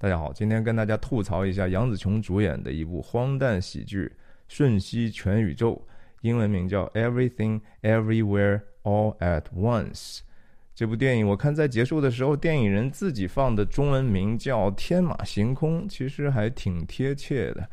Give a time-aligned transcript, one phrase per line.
[0.00, 4.04] 大家好，今天跟大家吐槽一下杨紫琼主演的一部荒诞喜剧
[4.46, 5.72] 《瞬息全宇宙》，
[6.20, 10.18] 英文名叫《Everything Everywhere All at Once》。
[10.72, 17.68] 这部电影我看在结束的时候，电影人自己放的中文名叫《天马行空》，其实还挺贴切的。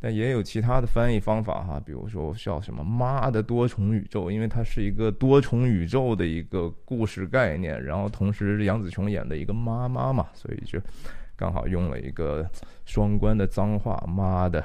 [0.00, 10.80] 但也有其他的翻译方法哈，比如说叫什么“妈的多重宇宙”，因为它是一个多重宇宙的一个故事概念，然后同时杨紫琼演的一个妈妈嘛，所以就。
[11.36, 12.48] 刚好用了一个
[12.84, 14.64] 双关的脏话，妈的，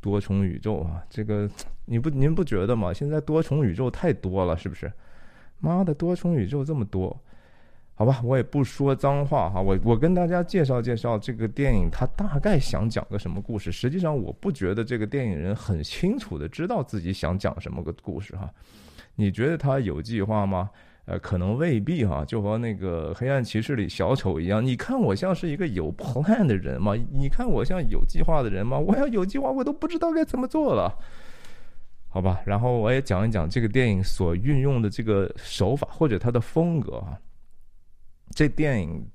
[0.00, 1.02] 多重宇宙啊！
[1.08, 1.48] 这个
[1.86, 2.92] 你不您不觉得吗？
[2.92, 4.92] 现在多重宇宙太多了，是不是？
[5.60, 7.18] 妈的，多重宇宙这么多，
[7.94, 9.60] 好吧，我也不说脏话哈。
[9.60, 13.72] 我我跟大家介绍介绍这个电影，它大概想讲个什么故事。
[13.72, 18.52] 实际上，我不觉得这个电影人很清楚的知道自己想讲什么个故事哈。
[19.14, 20.68] 你觉得他有计划吗？
[21.06, 24.64] 呃，可能未必哈，就和那个《黑暗骑士》里小丑一样。
[24.64, 26.94] 你看我像是一个有 plan 的人吗？
[27.12, 28.78] 你看我像有计划的人吗？
[28.78, 30.96] 我要有计划，我都不知道该怎么做了，
[32.08, 32.40] 好吧？
[32.46, 37.18] 然后我也讲一讲这个电影所运用的这个手法或者它的风格啊。
[38.30, 39.06] 这电影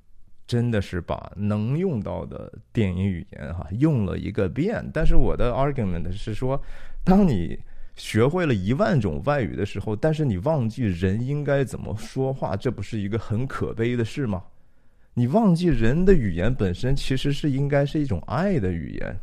[0.46, 4.88] 真的是把能用到的电影语言哈用了一个遍。
[4.94, 6.62] 但是我的 argument 是说，
[7.04, 7.60] 当你
[8.00, 14.42] 学会了一万种外语的时候，但是你忘记人应该怎么说话，这不是一个很可悲的事吗？
[15.16, 19.14] 你忘记人的语言本身其实是应该是一种爱的语言，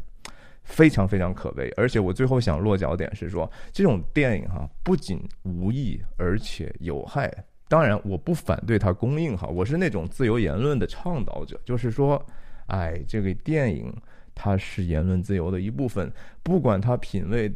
[0.63, 1.73] 非常非常可悲。
[1.75, 7.33] 而且我最后想落脚点是说，这种电影哈不仅无益，而且有害。
[7.69, 12.23] 当然，我不反对它公映哈，我是那种自由言论的倡导者，就是说，
[12.67, 13.91] 哎，这个电影
[14.35, 17.51] 它是言论自由的一部分，不管它品味。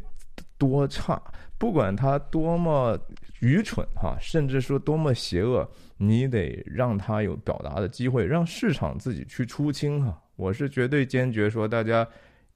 [0.61, 1.19] 多差，
[1.57, 2.95] 不管他多么
[3.39, 5.67] 愚蠢哈，甚至说多么邪恶，
[5.97, 10.21] 你得让他有表达的机会，让市场自己去出清哈。
[10.35, 12.07] 我是绝对坚决说，大家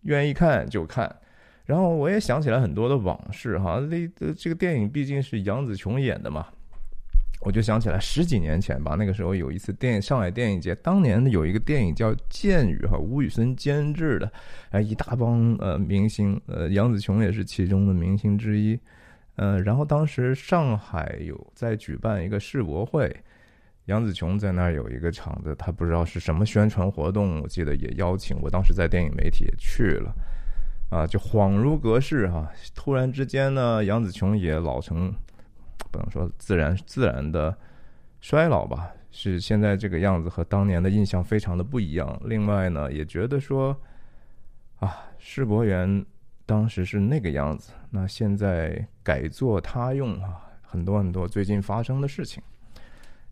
[0.01, 1.13] 愿意看就看。
[1.65, 3.81] 然后我也想起来很多的往事哈，
[4.15, 6.45] 这这个电影毕竟是杨紫琼演的嘛。
[7.45, 14.31] 我就想起来十几年前吧，那个时候有一次电影上海电影节，当年有一个电影叫《剑雨》哈，吴宇森监制的，
[14.71, 18.79] 哎，一大帮呃明星，呃，杨紫琼也是其中的明星之一，
[19.35, 23.15] 呃，然后当时上海有在举办一个世博会，
[23.85, 30.11] 杨紫琼在那儿有一个场子，她不知道是什么宣传活动，我记得也邀请我，当时在电影媒体也去了，
[30.89, 35.13] 啊，就恍如隔世哈，突然之间呢，杨紫琼也老成。
[35.95, 37.55] 不能说自然自然的
[38.19, 42.19] 衰老吧，是现在这个样子和当年的印象非常的不一样。
[42.25, 43.75] 另外呢，也觉得说
[44.79, 46.05] 啊，世博园
[46.45, 52.43] 当时是那个样子，那现在改作他用啊，很多很多最近发生的事情。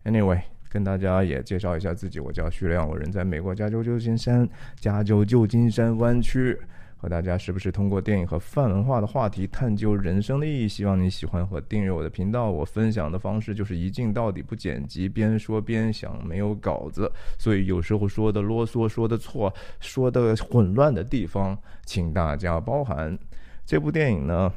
[0.04, 6.58] Anyway，跟大家也介绍一下自己，我叫徐亮，我人在美国加州旧金山，加州旧金山湾区。
[7.04, 12.50] 和大家是不是通过电影和泛文化的话题探究人生的意义，希望你喜欢和订阅我的频道。
[12.50, 23.18] 我分享的方式就是一镜到底，不剪辑，边说边想，没有稿子，所以有时候说的啰嗦、说的错、说的混乱的地方，请大家包涵。
[23.66, 24.50] 这部电影呢，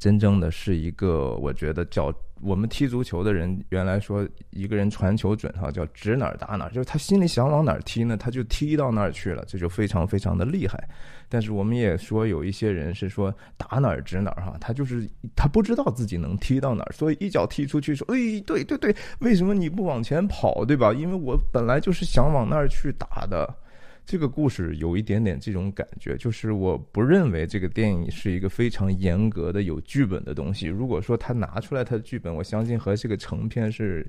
[0.00, 2.12] 真正的是一个，我觉得叫。
[2.42, 10.88] 我们踢足球的人原来说一个人传球准哈，叫指哪儿打哪儿，就是他心里想往哪儿踢呢，他就踢到那儿去了，这就非常非常的厉害。
[11.28, 15.06] 但是我们也说有一些人是说打哪儿指哪儿哈，他就是
[15.36, 20.94] 他不知道自己能踢到哪儿，所以一脚踢出去说，哎，对对对，为什么你不往前跑，对吧？
[20.94, 23.54] 因为我本来就是想往那儿去打的。
[24.06, 30.66] 这个故事有一点点这种感觉，就是我不认为这个电影是一个非常严格的有剧本的东西。
[30.66, 34.04] 如果说他拿出来他的剧本，我相信和这个成片是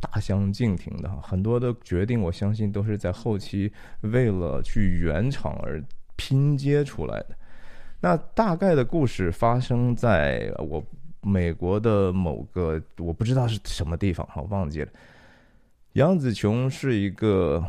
[0.00, 1.20] 大相径庭的哈。
[1.20, 5.82] 很多的决定，我相信都是在后期为了去圆场而
[6.16, 7.36] 拼接出来的。
[8.00, 10.82] 那大概的故事发生在我
[11.20, 14.88] 美国的某个我不知道是什么地方哈，忘记了。
[15.92, 17.62] 杨紫琼是一个。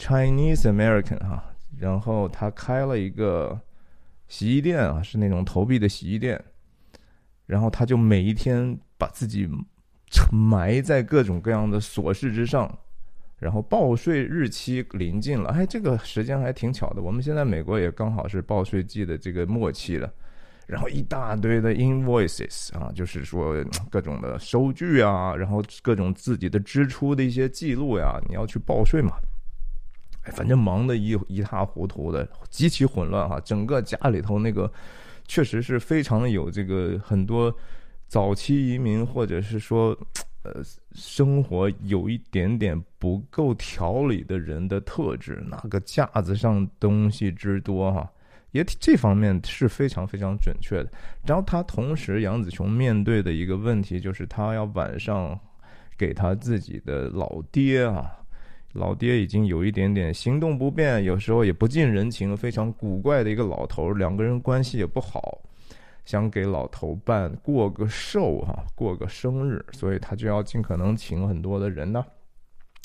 [0.00, 1.44] Chinese American 哈，
[1.78, 3.60] 然后他开了一个
[4.28, 6.42] 洗衣店啊，是那种投币的洗衣店，
[7.44, 9.46] 然后他就每一天把自己
[10.32, 12.78] 埋在各种各样的琐事之上，
[13.38, 20.10] 然后报税日期临近了，哎，这个时间还挺巧的，我们现在美国也刚好是报税季的这个末期了，
[20.66, 29.12] 然后一大堆的 invoices 啊，就是说各种的收据啊，然后各种自己的支出的一些记录呀，你要去报税嘛。
[30.22, 33.40] 哎，反正忙得一一塌糊涂的，极其混乱哈。
[33.40, 34.70] 整个家里头那个，
[35.26, 37.54] 确实是非常的有这个很多
[38.06, 39.96] 早期移民或者是说
[40.42, 40.62] 呃，
[40.92, 48.10] 生活有一点点不够条理的人的特质，那个架子上东西之多哈，
[48.52, 50.90] 也这方面是非常非常准确的。
[51.26, 55.38] 然后他同时，杨子琼面对的一个问题就是，他要晚上
[55.98, 58.10] 给他自己的老爹啊，
[58.72, 65.40] 老爹已经有一点点行动不便，有时候也不近人情，非常古怪的一个老头，两个人关系也不好。
[66.06, 72.04] 想给老头办过个寿哈，过个生日，所以她就要尽可能请很多的人呢。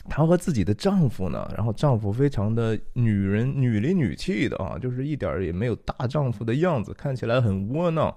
[0.08, 8.14] 她和自己的丈夫呢，然后丈夫非常的女人女里女气的啊，就是一点儿也没有大丈夫的样子，看起来很窝囊，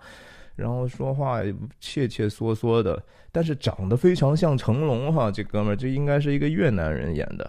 [0.59, 1.41] 然后说话
[1.81, 3.03] 怯怯缩缩的，
[3.33, 7.49] 但是长得非常像成龙哈，这哥们儿这应该是一个越南人演的，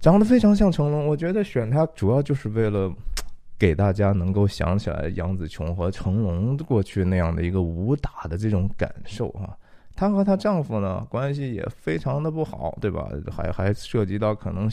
[0.00, 2.92] 长得非常像成龙，我觉得选他主要就是为了。
[3.58, 9.56] 给大家能够想起来杨紫琼和成龙过去那样的一个武打的这种感受哈，
[9.94, 13.08] 她和她丈夫呢关系也非常的不好，对吧？
[13.30, 14.68] 还还涉及到可能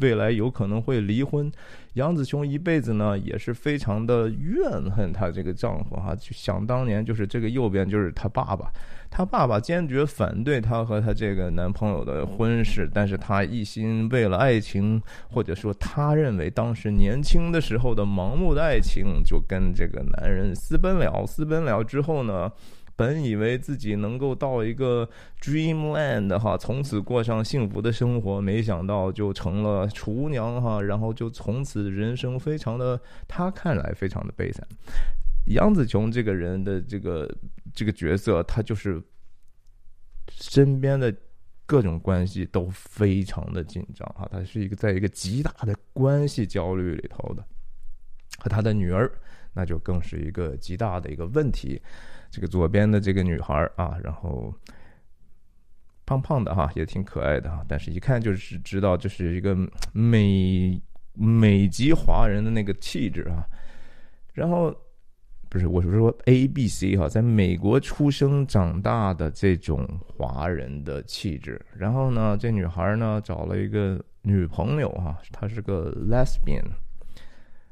[0.00, 1.50] 未来有可能会离婚。
[1.94, 8.70] 杨子琼一辈子呢也是非常的怨恨她这个丈夫哈，就想当年就是这个右边就是她爸爸。
[9.12, 15.02] 她爸爸坚决反对她和她这个男朋友的婚事，但是她一心为了爱情，
[15.32, 21.26] 或者说她认为当时年轻的时候的盲目的爱情，就跟这个男人私奔了。
[21.26, 22.48] 私奔了之后呢，
[23.00, 25.08] 本以为自己能够到一个
[25.40, 34.68] dreamland 哈，从此过上幸福的生活，没想到就成了厨娘哈，然后就从此人生非常的，他看来非常的悲惨。
[35.46, 37.26] 杨紫琼这个人的这个
[37.74, 39.02] 这个角色，他就是
[40.28, 41.10] 身边的
[41.64, 47.42] 各种关系都非常的紧张啊，他是一个在一个极大的关系焦虑里头的，
[48.40, 49.10] 和他的女儿
[49.54, 51.80] 那就更是一个极大的一个问题。
[52.30, 54.54] 这个左边的这个女孩啊，然后
[56.06, 59.56] 胖胖的哈，也挺可爱的哈，但是一看就是知道这是一个
[59.92, 60.80] 美
[61.12, 63.44] 美籍华人的那个气质啊，
[64.32, 64.74] 然后。
[65.52, 71.60] 不是，我是说 A B C 哈，在美国出生长大的这种华人的气质。
[71.76, 76.62] 然后呢，这女孩呢找了一个女朋友哈，她是个 lesbian。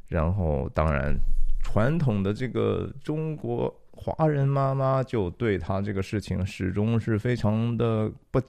[0.08, 1.16] 然后，当然，
[1.62, 8.40] 传统的这个中国华人妈妈就对她这个事情始终是非常的不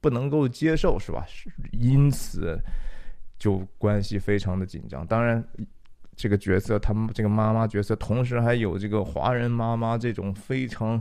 [0.00, 1.26] 不能够接受，是吧？
[1.72, 2.56] 因此，
[3.38, 5.06] 就关系非常的紧张。
[5.06, 5.42] 当然。
[6.20, 11.00] 这个角色，他们这个妈妈角色，同时还有这个华人妈妈这种非常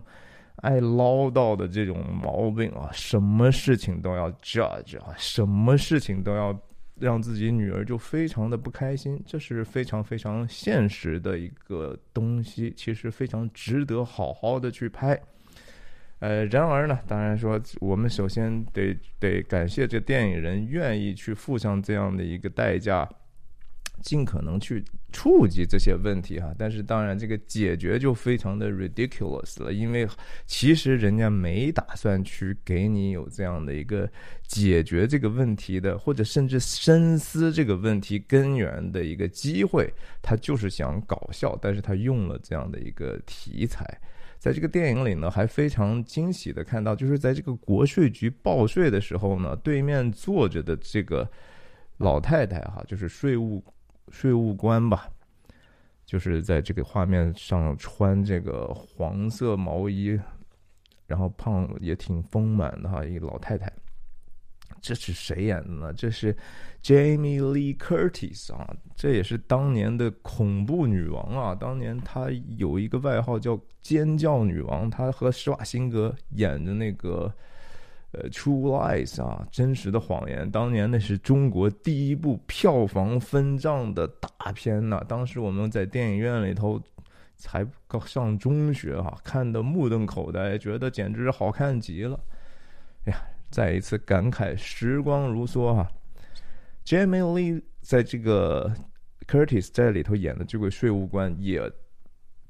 [0.57, 6.54] 爱唠叨的这种毛病啊，什么事情都要 judge 啊，什么事情都要
[6.99, 15.19] 让自己女儿就非常的不开心，这是非常非常现实的一个东西，其实非常值得好好的去拍。
[16.19, 23.07] 呃，然而呢，当然说，我们首先得得感谢这电影人愿意去付上这样的一个代价。
[24.01, 30.07] 尽可能去触及这些问题哈，但是当然这个解决就非常的 ridiculous 了，因为
[30.45, 34.09] 其实人家没打算去给你有这样的一个
[34.45, 39.91] 解决这个问题的，或者甚至深思这个问题根源的一个机会，
[40.21, 43.83] 他就是想搞笑，但是他用了这样的一个题材，
[44.38, 51.27] 在这个电影里呢，还非常惊喜的看到，就是在这个国税局报税的时候呢，对面坐着的这个
[51.97, 53.63] 老太太哈，就是税务。
[54.09, 55.09] 税务官吧，
[56.06, 60.19] 就是在这个画面上穿这个黄色毛衣，
[61.06, 63.71] 然后胖也挺丰满的哈，一个老太太。
[64.81, 65.94] 这是谁演的呢？
[65.94, 66.35] 这是
[66.83, 71.56] Jamie Lee Curtis 啊，这也是当年的恐怖女王啊。
[71.56, 77.33] 当年她有一个外号叫“尖叫女王”，她和施瓦辛格演的那个。
[78.14, 80.49] 呃，True Lies 啊，真实的谎言。
[80.49, 85.04] 当年那是中国第一部票房分账的大片呐。
[85.07, 86.81] 当时我们在电影院里头
[87.35, 92.18] 才刚上中学哈，看的目瞪口呆，觉得简直好看极了。
[93.06, 93.19] 哎呀，
[93.52, 95.85] 再一次感慨时光如梭哈。
[96.85, 98.73] Jamie Lee 在这个
[99.28, 101.61] Curtis 在里头演的这个税务官，也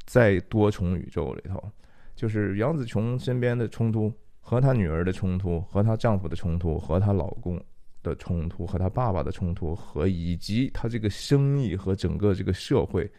[0.05, 1.71] 在多重宇宙里头，
[2.15, 4.13] 就是杨紫琼身边的冲突。
[4.49, 7.61] 和她女儿的冲突，和她丈夫的冲突，和她老公
[8.01, 13.11] 的冲突，和她爸爸的冲突，和以及她这个生意和整个这个社会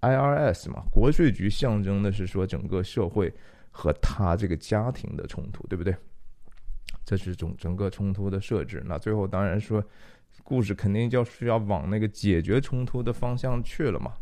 [0.00, 3.32] ，IRS 嘛，国税局象征的是说整个社会
[3.70, 5.94] 和她这个家庭的冲突，对不对？
[7.04, 8.82] 这是种整个冲突的设置。
[8.84, 9.80] 那最后当然说，
[10.42, 14.14] 故事肯定就是要往那个解决冲突的方向去了嘛。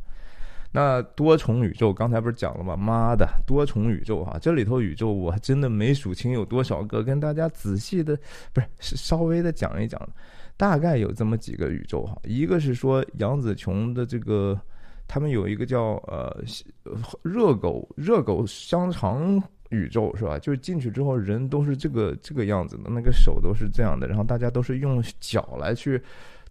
[0.77, 2.77] 那多重宇宙刚才不是讲了吗？
[2.77, 8.19] 妈的，多重宇宙哈，这里头宇宙我真的没数清有多少个，跟大家仔细的
[8.53, 10.01] 不是是稍微的讲一讲，
[10.57, 12.21] 大概有这么几个宇宙哈。
[12.25, 14.61] 一个是说杨紫琼的这个，
[15.07, 16.43] 他们有一个叫呃
[17.23, 19.41] 热狗热狗香肠
[19.71, 20.41] 宇宙是吧？
[20.41, 26.03] 就是进去之后人都是这个这个样子的，那个手都是这样的，然后大家都是用脚来去。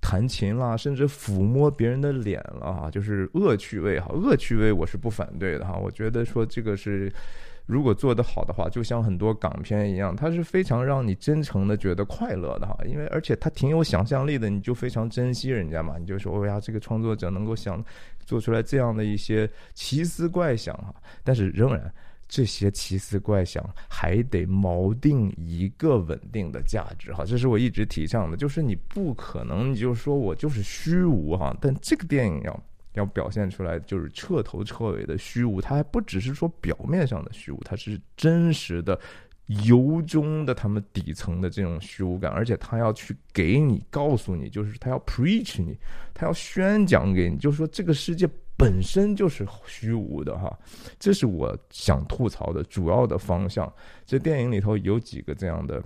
[0.03, 5.77] 弹琴啦，甚至抚摸别人的脸了哈，就是恶趣味哈，恶趣味我是不反对的哈。
[5.81, 7.09] 我觉得说这个是，
[7.65, 12.77] 如果做得好的话，就像很多港片一样，它是非常让你真诚的觉得快乐的哈。
[12.85, 17.81] 因为而且它挺有想象力的，你就非常珍惜人家嘛，你就说哎呀，这个创作者能够想
[18.19, 20.93] 做出来这样的一些奇思怪想哈，
[21.23, 21.89] 但是仍然。
[22.27, 32.63] 这些奇思怪想还得锚定一个稳定的价值哈，这是我一直提倡的，就是你不可能你就说我就是虚无哈，但这个电影要
[32.93, 38.99] 要表现出来就是彻头彻尾的虚无，它还不只是说表面上的虚无，它是真实的、
[39.47, 45.77] 由衷的他们底层的这种虚无感，而且他要去给你告诉你，就是他要 preach 你，
[46.13, 48.29] 他要宣讲给你，就是说这个世界。
[48.55, 50.57] 本身就是虚无的哈，
[50.99, 53.69] 这是我想吐槽的主要的方向。
[54.05, 55.83] 这电影里头有几个这样的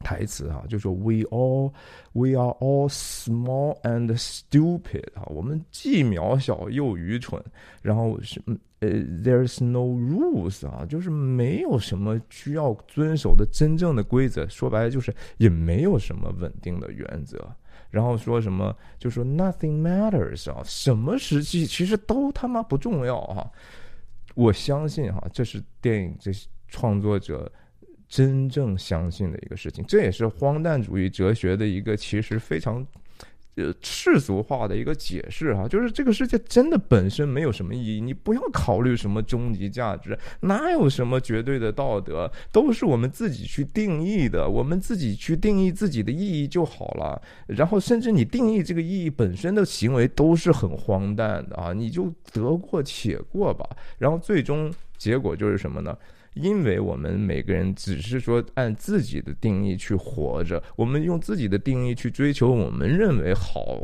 [0.00, 1.72] 台词哈，就说 “We all,
[2.12, 7.42] we are all small and stupid” 啊，我们既渺小又愚蠢。
[7.82, 8.42] 然后是
[8.80, 14.46] 呃，“There's no rules” 啊，就是没有什么需要遵守的真正的规则。
[14.48, 17.38] 说白了就是也没有什么稳定的原则。
[17.90, 18.76] 然后说什么？
[18.98, 23.50] 就说 nothing matters 啊，什么实际其实都他妈不重要哈。
[24.34, 26.30] 我相信哈，这是电影这
[26.68, 27.50] 创作者
[28.08, 32.86] 真正相信的一个事情，这也是荒诞主义哲学的一个其实非常。
[33.60, 47.20] 呃，世俗化的一个解释哈，就是这个世界真的本身没有什么意义，你不要考虑什么终极价值，哪有什么绝对的道德，都是我们自己去定义的，我们自己去定义自己的意义就好了。
[47.48, 53.68] 然后，甚至你定义这个意义本身的行为都是很荒诞的啊，你就得过且过吧。
[53.98, 55.98] 然后，最终结果就是什么呢？
[56.40, 63.78] 因为我们每个人只是说按自己的定义去活着，我们用自己的定义去追求我们认为好，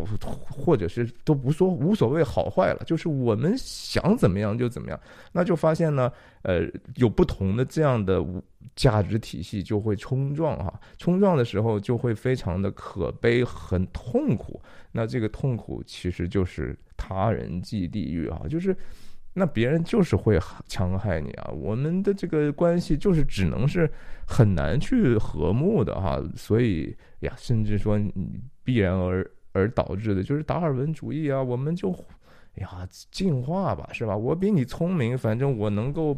[0.49, 5.01] 或者是都不说无所谓好坏了，就是我们想怎么样就怎么样，
[5.33, 6.11] 那就发现呢，
[6.43, 6.63] 呃，
[6.97, 8.25] 有不同的这样的
[8.77, 14.61] 价值体系就会冲撞哈，冲撞的时候就会非常的可悲，很痛苦。
[14.93, 18.77] 那这个痛苦其实就是他人即地狱啊，就是。
[19.37, 20.39] 那别人就是会
[20.69, 21.51] 戕害你啊！
[21.51, 23.91] 我们的这个关系就是只能是
[24.25, 31.91] 很难去和睦的哈，所以呀，甚至说你必然而而导致的就是达尔文主义啊，我们就
[32.55, 34.17] 呀进化吧，是吧？
[34.17, 36.17] 我比你聪明，反正我能够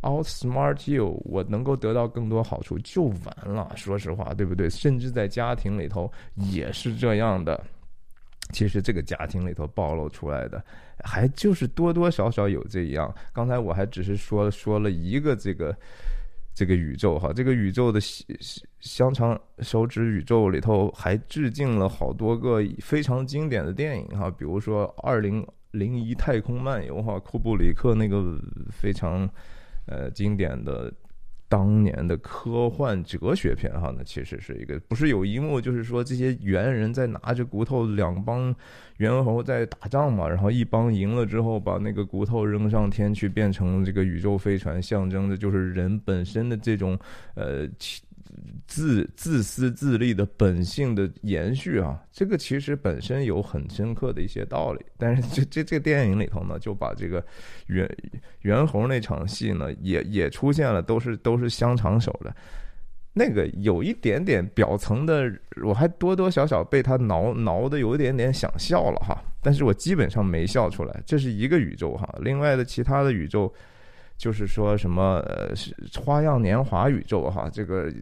[0.00, 3.70] outsmart you，我能够得到更多好处就完了。
[3.76, 4.70] 说实话，对不对？
[4.70, 7.62] 甚至在家庭里头也是这样的。
[8.52, 10.62] 其实这个家庭里头暴露出来的，
[11.02, 13.12] 还就是多多少少有这样。
[13.32, 15.74] 刚才我还只是说说了一个这个
[16.54, 17.98] 这个宇宙哈，这个宇宙的
[18.80, 28.38] 香肠手指宇宙里头还致敬了好多个非常经典的电影哈，比如说《二零零一太空漫游》哈，库布里克那个
[28.70, 29.28] 非常
[29.86, 30.92] 呃经典的。
[31.52, 38.54] 当年的科幻哲学片哈，那其实是一个不是有一幕，就是说这些猿人在拿着骨头，两帮
[38.96, 46.98] 猿猴在打仗嘛，然后一帮赢了之后，把那个骨头扔上天去，变成这个宇宙飞船，象征的就是人本身的这种
[47.34, 47.68] 呃。
[48.66, 54.84] 自自私自利的本性的延续啊，这个其实本身有很深刻的一些道理。
[54.96, 57.24] 但是这这这个电影里头呢，就把这个
[57.66, 57.88] 袁
[58.40, 62.34] 袁弘那场戏呢，也也出现了，都是都是香肠手的，
[63.12, 71.02] 那个有一点点表层的，我还多多少少被他挠挠的有一点点想笑了哈，但是我基本上没笑出来。
[71.04, 73.52] 这是一个宇宙哈，另外的其他的宇宙。
[74.16, 75.52] 就是说什么呃，
[76.00, 77.92] 花样年华宇宙哈，这个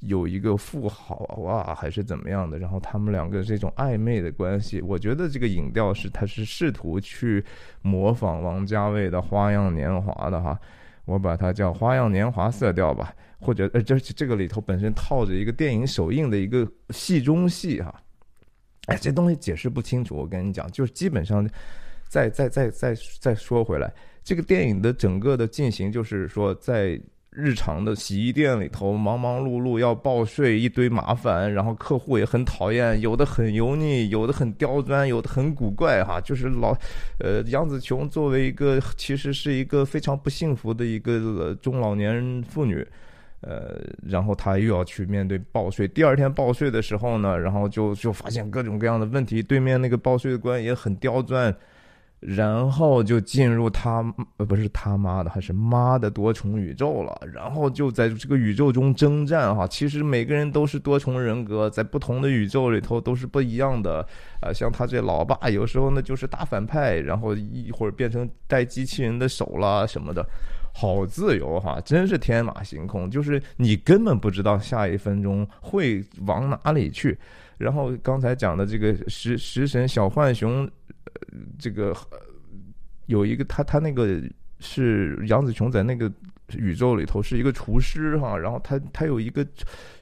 [0.00, 2.58] 有一个富豪啊，还是怎么样的？
[2.58, 7.44] 然后他们两个这种暧昧的关系，我觉得这个影调是他是试图去
[7.82, 10.58] 模仿王家卫的花样年华的哈，
[11.04, 18.02] 我把它叫花样年华色调吧，或者呃，这这个里头本身套着一个电影首映的一个戏中戏哈，
[18.86, 21.48] 哎，这东西解释不清楚，我跟你讲，就是基本上
[22.08, 23.92] 再再再再再说回来。
[24.26, 36.18] 这个电影的整个的进行，就是说，在日常的洗衣店里头忙忙碌碌要报税，一堆麻烦，然后客户也很讨厌，有的很油腻，有的很刁钻，有的很古怪哈。
[36.26, 36.76] 就是老，
[37.20, 42.84] 呃，杨紫琼作为一个其实是一个非常不幸福的一个中老年妇女，
[43.42, 45.86] 呃，然后她又要去面对报税。
[45.86, 51.56] 第二天报税的时候呢，然后就就发现各种各样的问题，对面那个报税的官也很刁钻。
[52.26, 54.04] 然后就进入他
[54.36, 59.64] 呃不是他妈的还是妈的多重宇宙了，然后就在这个宇宙中征战哈。
[59.64, 64.04] 其实每个人都是多重人格，在不同的宇宙里头都是不一样的。
[64.40, 70.26] 啊，像他这老爸有时候呢就是大反派，然后一会儿变成带机器人的手了什么的，
[70.74, 77.16] 好自由哈，真是天马行空，就是你根本不知道下一分钟会往哪里去。
[77.56, 80.68] 然后刚才讲的这个食食神小浣熊。
[81.58, 81.94] 这个
[83.06, 84.22] 有一个他他那个
[84.60, 86.12] 是杨紫琼在那个
[86.56, 89.46] 宇宙里头是一个厨师哈，然后他他有一个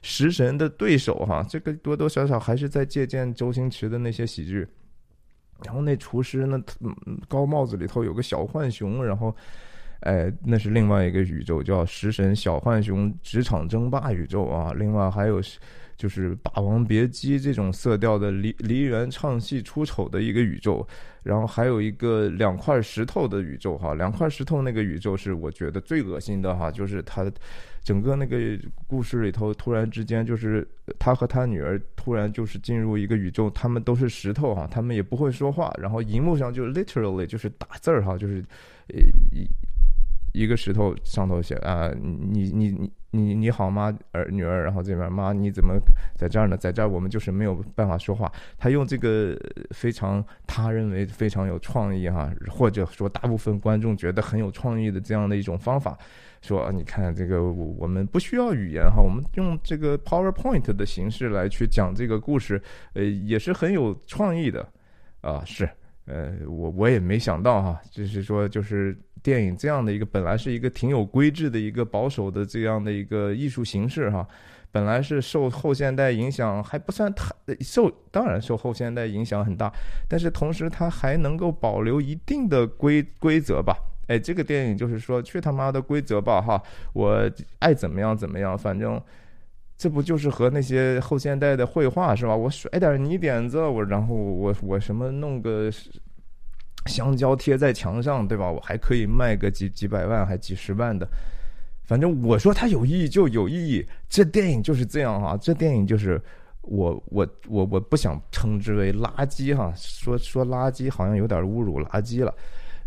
[0.01, 4.67] 食神的对手哈，这个多多少少还是在借鉴周星驰的那些喜剧。
[5.63, 6.61] 然后那厨师呢，
[7.27, 9.35] 高帽子里头有个小浣熊，然后
[10.01, 14.73] 哎，那是另外一个宇宙叫食神小浣熊职场争霸宇宙啊。
[14.73, 15.41] 另外还有。
[15.97, 20.85] 就是《霸王别姬》这种色调的梨梨园唱戏出丑的一个宇宙，
[21.23, 27.31] 然后还有一个两块石头的宇宙哈，两块石头那个宇宙是我觉得最恶心的哈，就是他
[27.83, 28.37] 整个那个
[28.87, 38.43] 故事里头突然之间就是他和他女儿突然就是进入一个宇宙，他们都是石头哈，他们也不会说话，然后荧幕上就 literally 就是打字儿哈，就是
[38.89, 38.95] 呃
[40.35, 42.91] 一个石头上头写啊你你你。
[43.15, 44.61] 你你好吗，儿女儿？
[44.65, 45.79] 然后这边妈，你怎么
[46.17, 46.57] 在这儿呢？
[46.57, 48.29] 在这儿我们就是没有办法说话。
[48.57, 49.39] 他用这个
[49.69, 55.97] 非常他认为非常有创意哈，或者说大部分观众觉得很有创意的这样的一种方法，
[56.41, 62.61] 说你看这个我们不需要语言哈，我们用这个 PowerPoint 的形式来去讲这个故事，
[62.95, 64.67] 呃，也是很有创意的
[65.21, 65.41] 啊。
[65.45, 65.69] 是，
[66.05, 68.97] 呃，我我也没想到哈，就是说就是。
[69.23, 74.27] 电影这样的一个本来是一个挺有规制的一个保守的这样的一个艺术形式哈，
[74.71, 79.73] 本来是受后现代影响还不算太受，当然受后现代影响很大，
[80.07, 83.75] 但是同时它还能够保留一定的规规则吧？
[84.05, 86.61] 哎，这个电影就是说去他妈的规则吧哈，
[86.93, 89.01] 我爱怎么样怎么样，反正
[89.77, 92.35] 这不就是和那些后现代的绘画是吧？
[92.35, 95.71] 我甩点泥点子，我然后我我什么弄个。
[96.87, 98.51] 香蕉贴在墙上，对吧？
[98.51, 101.07] 我还可以卖个几几百万，还几十万的。
[101.83, 103.83] 反正我说它有意义就有意义。
[104.07, 106.21] 这电影就是这样哈，这电影就是
[106.61, 112.31] 我我我我不想称之为垃圾哈，说说垃圾好像有点侮辱垃圾了。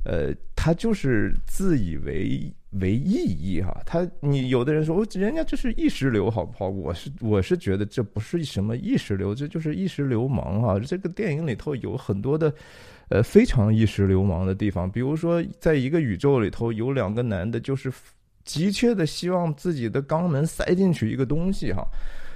[0.04, 3.80] 呃，他就是自以为为意义哈。
[3.84, 6.68] 他你有的人说，人家这是意识流，好不好？
[6.68, 10.78] 我是我是觉得这不是什么意识流，这就是意识流氓哈。
[10.80, 12.52] 这个电影里头有很多的。
[13.10, 17.90] 呃，非常意识流氓的地方，比如说，在一个宇宙里头，有两个男的，就是
[18.44, 21.82] 急切的希望自己的肛门塞进去一个东西，哈，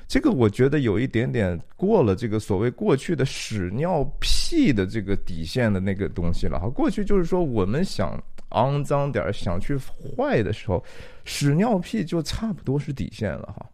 [0.08, 8.18] 这个我觉得有一点点过了这个所谓过去的屎尿屁的这个底线的那个东西了，哈，过去就是说我们想
[8.52, 10.82] 肮脏点儿想去坏的时候，
[11.24, 13.70] 屎尿屁就差不多是底线了，哈，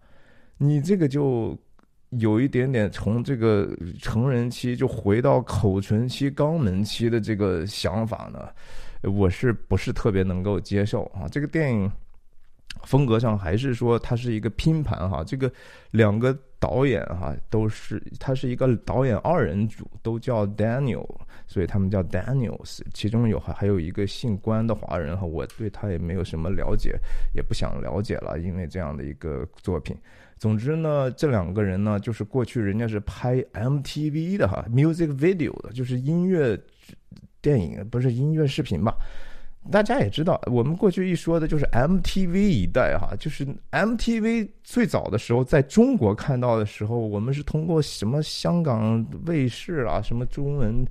[0.57, 1.57] 你这个就。
[2.12, 3.69] 有一点点从这个
[4.01, 8.49] 成人期就回到口唇期、肛门期的这个想法呢，
[9.11, 11.29] 我是不是特别能够接受啊？
[11.31, 11.93] 这个电影
[12.85, 15.53] 风格上还是说它是一个拼盘哈，这个
[15.91, 21.07] 两个导演哈都是，他是一个导演二人组，都叫 Daniel，
[21.49, 26.97] 所以他们叫 Daniels，其中有还还有一个姓关的华人哈，我对他也没有什么了解，
[27.35, 29.97] 也不想了解了，因为这样的一个作品。
[30.37, 36.57] 总之呢，这两个人呢，就是过去人家是拍 MTV 的哈，music video 的，就是音乐
[37.41, 38.95] 电影，不是音乐视频吧？
[39.71, 50.85] 大家也知道，我们过去一说的就是 MTV 一代哈，就是 MTV 最早的时候在中国看到的时候，我们是通过什么香港卫视啊，什么中文。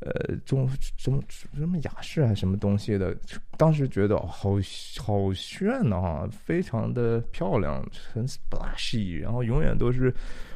[0.00, 3.14] 呃，中什么什么雅士啊，什么东西的？
[3.58, 4.52] 当时觉得好
[4.98, 10.12] 好炫呐，哈，非常的漂亮，很 splashy，然后永远都是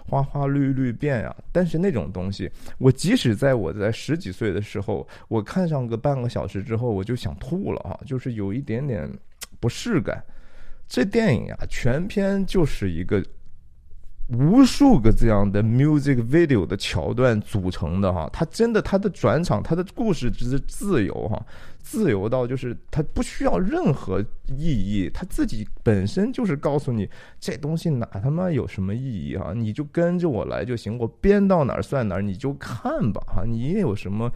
[0.06, 1.36] 花花绿绿变呀。
[1.52, 9.06] 但是那种东西，我即使在我在十几岁的时候，我看上个半个小时之后，我就想吐了哈，就是有一点点
[9.60, 10.24] 不适感。
[10.88, 13.22] 这电影呀，全篇就是一个
[14.28, 21.44] 无数个这样的 music video 的桥段组成的哈，它真的它的转场，它的故事只是自由哈，
[21.78, 27.06] 自由到就是它不需要任何意义，它自己本身就是告诉你
[27.38, 34.32] 这东西哪他妈有什么意义哈，你就跟着我来就行，我编到哪儿算哪儿，你就看吧哈，你有什么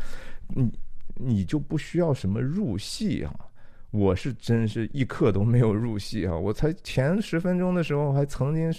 [0.49, 0.71] 你
[1.15, 3.48] 你就不需要什么入戏哈。
[3.91, 6.37] 我是真是一刻都没有入戏啊！
[6.37, 8.71] 我才前十分钟的时候还曾经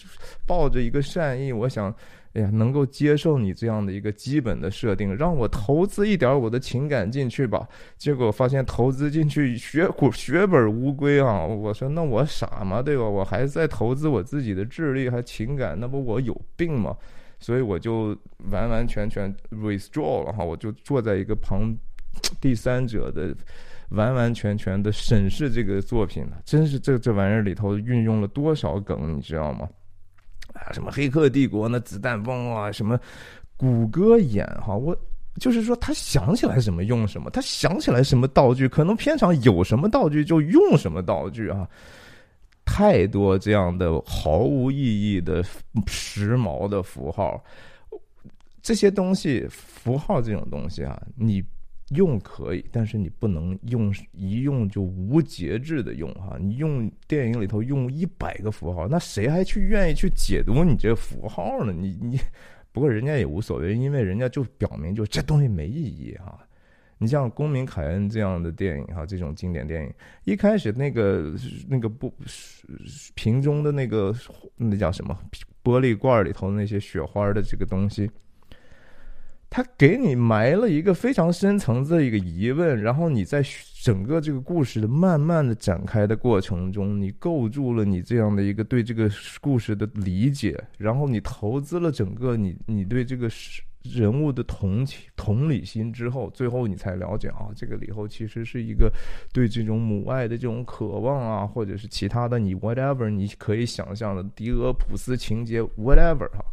[0.45, 1.91] 抱着一个善意，我想，
[2.33, 7.67] 哎呀，能够接受你这样的一个基本的设定，让我投资一点我的情感进去吧。
[7.97, 11.43] 结果发现投资进去血血本无归啊！
[11.43, 12.79] 我说那我傻吗？
[12.79, 13.03] 对吧？
[13.03, 16.95] 我还在投资我自己的智力还情感，那不我有病吗？
[17.39, 18.15] 所以我就
[18.51, 21.75] 完完全全 withdraw 了哈，我就坐在一个旁
[22.39, 23.35] 第三者的。
[23.89, 29.67] 完完全全的审视这个作品了，真是这这玩意儿里头运用了多少梗，你知道吗？
[30.53, 32.99] 啊，什么《黑客帝国》那子弹崩啊，什么
[33.57, 34.95] 谷歌眼哈，我
[35.39, 41.67] 就是说他想起来什么用什么，他想起来什么道具，可能片场有什么道具就用什么道具啊，
[42.65, 45.43] 太多这样的毫无意义的
[45.87, 47.43] 时髦的符号，
[48.61, 51.43] 这些东西符号这种东西啊，你。
[51.95, 56.37] 用可以，但是你不能用一用就无节制的用哈。
[56.39, 61.73] 你用电影里头用一百个符号，那谁还去愿意去解读你这符号呢？
[61.73, 62.19] 你你，
[62.71, 66.39] 不过人家也无所谓，因为人家就表明就这东西没意义哈。
[66.99, 69.93] 你像《公民凯恩》这样的电影哈，这种经典电影，
[70.25, 71.33] 一开始那个
[71.67, 72.13] 那个不
[73.15, 74.13] 瓶中的那个
[74.57, 75.17] 那叫什么
[75.63, 78.11] 玻璃罐里头那些雪花的这个东西。
[79.49, 83.43] 他给你埋了一个非常深层次的一个疑问，然后你在
[83.81, 89.09] 整个这个故事的慢慢的展开的过程中，你构筑了你这样的一个对这个
[89.41, 93.27] 故事的理解，然后你投资了整个你你对这个
[93.81, 98.91] 人物的同情同理心之后，最后你才了解啊，这个里头其实是一个
[99.33, 106.45] 对这种母爱的这种渴望啊，或者是其他的你 whatever 你可以想象的狄俄普斯情节 whatever 哈。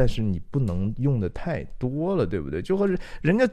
[0.00, 2.62] 但是你不能用的太多了，对不对？
[2.62, 3.46] 就和是人家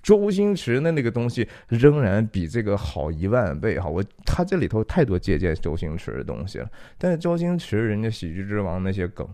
[0.00, 3.88] 周星驰的那个东西，仍然比这个好一万倍哈。
[3.88, 6.70] 我他这里头太多借鉴周星驰的东西了。
[6.98, 9.28] 但是周星驰人家喜剧之王那些梗，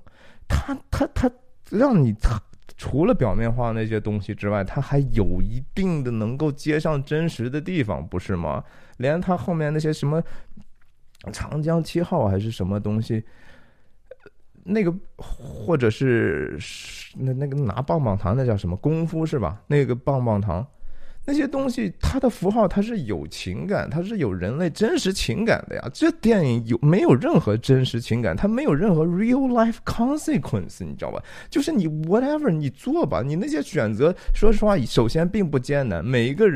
[0.49, 1.31] 他他他
[1.69, 2.41] 让你他
[2.79, 8.65] 除了表面化那些东西之外，他还有一定的能够接上真实的地方，不是吗？
[8.97, 10.23] 连他后面那些什么
[11.31, 13.23] 长江七号还是什么东西。
[14.65, 16.59] 那个，或者是
[17.17, 19.63] 那那个拿棒棒糖，那叫什么功夫是吧？
[19.67, 20.67] 那个棒棒糖。
[21.27, 25.91] 那些东西，它的符号它是有情感，它是有人类真实情感的呀。
[25.93, 28.37] 这电影有没有任何真实情感？
[28.37, 31.23] 它没有任何 real life consequence，你知道吧？
[31.49, 36.05] 就是你 whatever 你做吧，你那些选择，说实话，首先并不艰难。
[36.05, 36.47] 每一个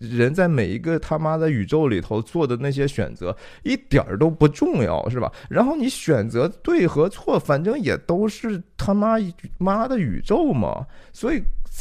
[0.00, 5.32] 人在每一个他妈的宇宙里头做的那些选择，一点儿都不重要，是吧？
[5.48, 9.16] 然后你选择对和错，反正也都是他妈
[9.58, 11.40] 妈的宇宙嘛，所以。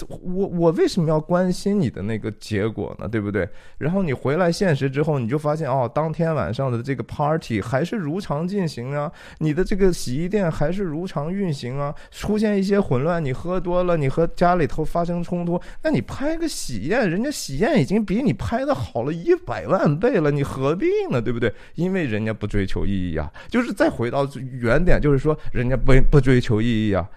[0.09, 3.07] 我我为什么要关心你的那个结果呢？
[3.07, 3.47] 对不对？
[3.77, 21.21] 然后你回来现实之后，你就发现哦，当天晚上的这个 party 还是如常进行啊，你的这个洗衣店还是如常运行啊，出现一些混乱，你喝多了，你和家里头发生冲突，那你拍个喜宴，人家喜宴已经比你拍的好了一百万倍了，你何必呢？
[21.21, 21.53] 对不对？
[21.75, 24.27] 因为人家不追求意义啊，就是再回到
[24.59, 27.09] 原点，就是说人家不不追求意义啊。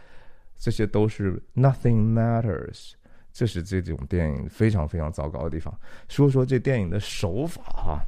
[0.60, 2.92] 这些都是 nothing matters，
[3.32, 5.74] 这是这种电影非常非常糟糕的地方。
[6.06, 8.00] 说说这电影的手法哈，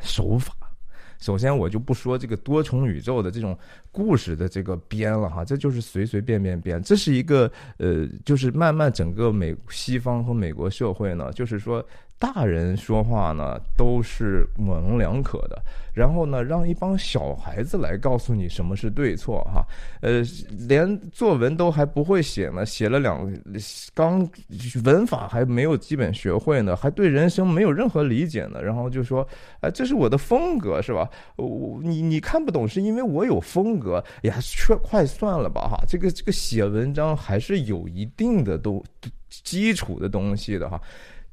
[0.00, 0.54] 手法。
[1.18, 3.54] 首先我就不说这个多重宇宙的这种
[3.92, 6.82] 故事的这个编了哈，这就是随随便便编。
[6.82, 11.86] 这是一个呃，就是慢慢整个美西方和美国社会呢，就是说。
[12.20, 15.58] 大人说话呢都是模棱两可的，
[15.94, 19.64] 然后呢让一帮小孩子来告诉你什么是对错哈，
[20.02, 20.22] 呃，
[20.68, 23.26] 连作文都还不会写呢，写了两
[23.94, 24.28] 刚
[24.84, 29.26] 文法还没有基本学会呢，还对人生没有任何理解呢，然后就说，
[29.60, 31.08] 哎，这是我的风格是吧？
[31.36, 34.04] 我你你看不懂是因为我有风格。
[34.24, 38.84] 呀，却快算了吧哈，这个这个写文章还是有一定的都
[39.30, 40.78] 基础的东西的哈。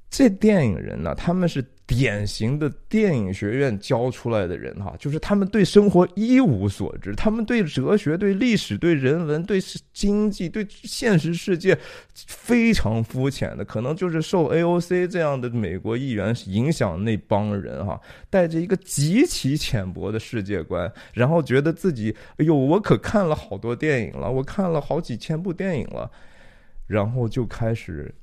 [0.10, 9.60] 这电影人呢，他们是典型的电影学院教出来的人哈，就是他们对生活一无所知，他们对哲学、对历史、对人文、对
[9.94, 11.78] 经济、对现实世界
[12.14, 26.10] 非常肤浅的，可能就是受 AOC 这样的美国议员影响那帮人哈，带着一个极其浅薄的世界观，然后觉得自己哎呦，我可看了好多电影了，我看了好几千部电影了，
[26.88, 28.14] 然后就开始。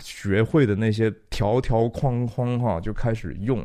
[0.00, 3.64] 学会的那些条条框框哈，就开始用，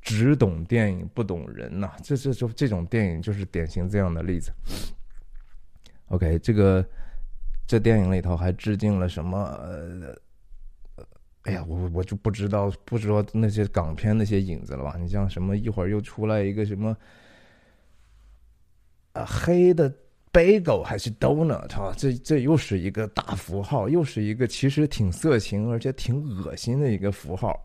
[0.00, 4.52] 只懂电影不懂人呐，这这就这种电影就是典型这样的例子。
[6.08, 6.84] OK，这个
[7.66, 9.38] 这电影里头还致敬了什么？
[9.38, 10.16] 呃，
[11.42, 14.96] 哎呀，我我就不知道，不知道那些港片那些影子了吧？
[14.98, 16.96] 你像什么一会儿又出来一个什么
[19.12, 19.92] 啊黑的。
[20.34, 27.58] Bagel 还是 donut 哈，这这又是一个大符号，又是一个其实挺色情而且挺恶心的一个符号。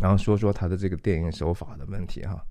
[0.00, 2.44] 然后说说他的这个电影手法的问题哈，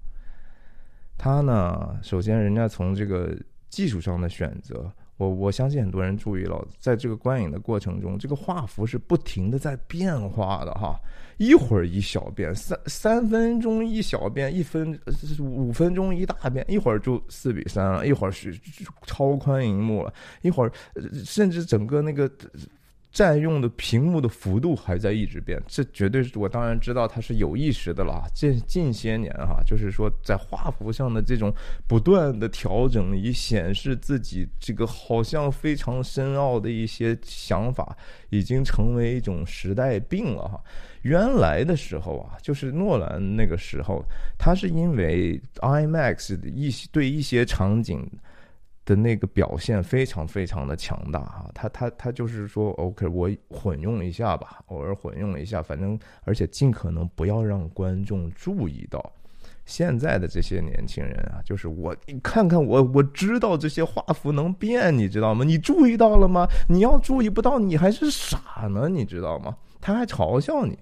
[1.18, 3.38] 他呢，首先人家从这个
[3.70, 4.92] 技术上的选择。
[5.18, 11.00] 我我相信很多人注意了，在这个观影的过程中，这个画幅是不停的在变化的哈，
[11.38, 15.00] 一会儿一小变，三三分钟一小变，一分
[15.40, 18.58] 五分钟一大变，一会儿就四比三了，一会儿是
[19.06, 20.72] 超宽银幕了，一会儿
[21.26, 22.32] 甚至整个那个。
[23.12, 28.24] 占用的屏幕的幅度还在一直变，这绝对是我当然知道它是有意识的了。
[28.34, 31.52] 近近些年哈，就是说在画幅上的这种
[31.88, 37.98] 不断的调整，以显示自己这个好像非常深奥的一些想法，
[38.30, 40.62] 已经成为一种时代病了哈。
[41.02, 44.04] 原来的时候啊，就是诺兰那个时候，
[44.38, 48.08] 他是因为 IMAX 的一些对一些场景。
[48.88, 59.12] 的那个表现非常非常的强大哈，他他他就是说，OK，我混用一下吧，偶尔混用一下，反正而且尽可能不要让观众注意到。
[59.66, 65.44] 现在的这些年轻人啊，就是我，你看看我，我知道这些画幅能变，你知道吗？
[65.44, 66.48] 你注意到了吗？
[66.70, 69.58] 你要注意不到，你还是傻呢，你知道吗？
[69.82, 70.80] 他还嘲笑你，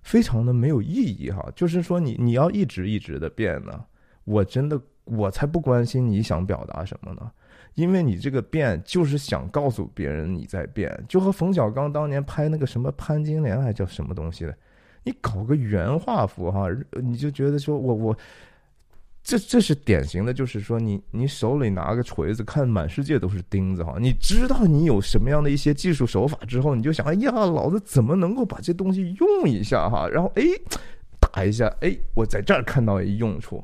[0.00, 1.52] 非常的没有意义哈。
[1.54, 3.84] 就是说，你你要一直一直的变呢，
[4.24, 4.80] 我真的。
[5.10, 7.30] 我才不关心你想表达什么呢，
[7.74, 14.56] 因为你这个变就是想告诉别人你在变，就和冯小刚当年拍那个什么潘金莲还叫什么东西的，
[15.04, 16.66] 你搞个原画幅哈，
[17.02, 18.16] 你就觉得说我我，
[19.22, 30.42] 这这是典型的，就是说你你手里拿个锤子，看满世界都是钉子哈，你知道你有什么样的一些技术手法之后，你就想，哎呀，老子怎么能够把这东西用一下哈，然后哎
[31.20, 33.62] 打一下，哎，我在这儿看到一用处。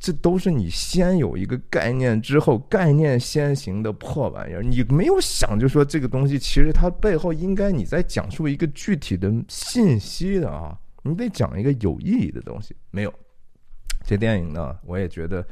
[0.00, 4.62] 这都是你先有一个概念之后，概念先行的破玩意儿。
[4.62, 12.76] 你没有想，就说这个东西其实它背后应该你在讲述一个具体的信息的啊，你得讲一个有意义的东西。
[12.92, 13.12] 没有，
[14.04, 15.44] 这电影呢，我也觉得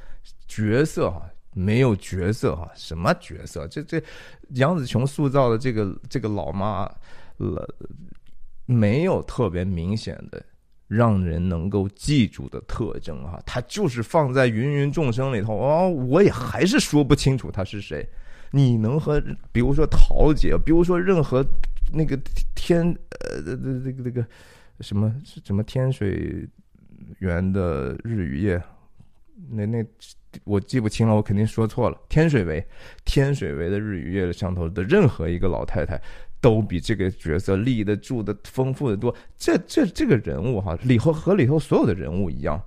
[0.46, 3.66] 角色哈没有角色哈，什么角色？
[3.66, 4.00] 这这
[4.50, 6.88] 杨紫琼塑造的这个这个老妈
[7.38, 7.68] 了，
[8.64, 10.40] 没有特别明显的。
[10.88, 18.09] 让人能够记住的特征哈，他就是放在芸芸众生里头哦，我也还是说不清楚他是谁。
[18.53, 19.20] 你能和
[19.51, 21.44] 比如说桃姐，比如说任何
[21.92, 22.16] 那个
[22.55, 24.25] 天呃这这个这个
[24.81, 25.12] 什么
[25.44, 26.49] 什么天水
[27.18, 28.62] 园的日与夜，
[29.51, 29.85] 那那
[30.44, 32.01] 我记不清了，我肯定说错了。
[32.09, 32.64] 天水围
[33.05, 36.01] 天水围的日与夜上头的任何一个老太太。
[36.40, 39.14] 都比这个角色立得住的丰富的多。
[39.37, 42.61] 这这这个人物哈，里头和里头所有的人物一样，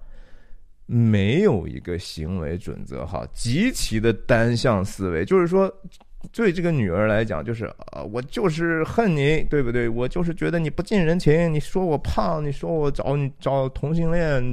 [0.86, 5.24] 没有一个行为准则哈，极其的单向思维。
[5.24, 5.72] 就是说，
[6.34, 9.88] 对这个女儿来讲，就是啊，我就是恨你，对不对？
[9.88, 11.54] 我就是觉得你不近人情。
[11.54, 14.44] 你说我胖，你说我找你找同性恋。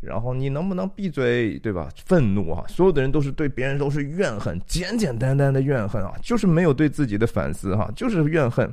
[0.00, 1.88] 然后你能不能闭嘴，对吧？
[2.06, 2.64] 愤怒啊！
[2.68, 8.72] 所有的人都是对别人都是怨恨，简简单单的怨恨啊，就是没有对自己的反思哈，就是怨恨。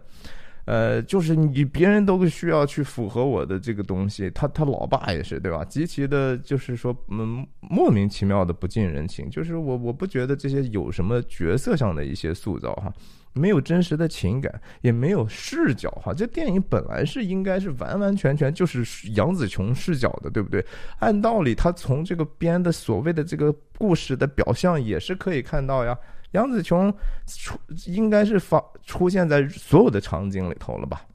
[0.68, 5.64] 呃，就是你别人都需要去符合我的这个东西，他他老爸也是对吧？
[5.64, 12.94] 极其的，就是说嗯，莫名其妙的不近人情，就是我我不觉得这些有什么角色上的一些塑造哈。
[13.34, 16.12] 没有真实的情感，也没有视角哈。
[16.12, 20.66] 这电影本来是应该是完完全全就是杨紫琼视角的，对不对？
[21.00, 25.98] 按道理，他从这个编的所谓的这个故事的表象也是可以看到呀。
[26.32, 26.94] 杨紫琼
[27.26, 31.06] 出应该是发出现在所有的场景里头了吧？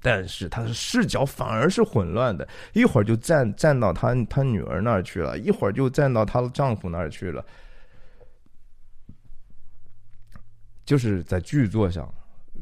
[0.00, 7.44] 但是他的视角反而是混乱的，一会儿就站站到他他女儿那儿去了，一会儿就站到她的丈夫那儿去了。
[10.84, 12.08] 就是在剧作上，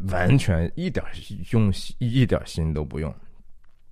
[0.08, 1.04] 完全一点
[1.52, 3.14] 用心一点心都不用，